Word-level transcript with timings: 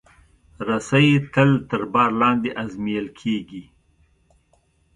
رسۍ 0.67 1.07
تل 1.33 1.49
تر 1.69 1.81
بار 1.93 2.09
لاندې 2.21 2.49
ازمېیل 2.63 3.07
کېږي. 3.19 3.63